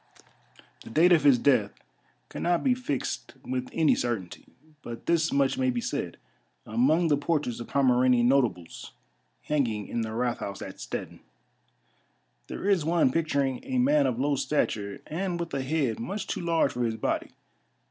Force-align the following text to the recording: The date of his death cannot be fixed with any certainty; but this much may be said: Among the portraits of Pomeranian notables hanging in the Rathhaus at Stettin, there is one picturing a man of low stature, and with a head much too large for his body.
The 0.83 0.89
date 0.89 1.11
of 1.11 1.23
his 1.23 1.37
death 1.37 1.73
cannot 2.27 2.63
be 2.63 2.73
fixed 2.73 3.35
with 3.45 3.69
any 3.71 3.93
certainty; 3.93 4.47
but 4.81 5.05
this 5.05 5.31
much 5.31 5.59
may 5.59 5.69
be 5.69 5.79
said: 5.79 6.17
Among 6.65 7.07
the 7.07 7.17
portraits 7.17 7.59
of 7.59 7.67
Pomeranian 7.67 8.27
notables 8.27 8.93
hanging 9.43 9.87
in 9.87 10.01
the 10.01 10.09
Rathhaus 10.15 10.63
at 10.63 10.79
Stettin, 10.79 11.19
there 12.47 12.67
is 12.67 12.83
one 12.83 13.11
picturing 13.11 13.59
a 13.61 13.77
man 13.77 14.07
of 14.07 14.17
low 14.19 14.35
stature, 14.35 15.01
and 15.05 15.39
with 15.39 15.53
a 15.53 15.61
head 15.61 15.99
much 15.99 16.25
too 16.25 16.41
large 16.41 16.71
for 16.71 16.81
his 16.83 16.95
body. 16.97 17.29